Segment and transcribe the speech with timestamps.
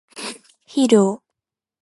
[0.65, 1.21] 肥料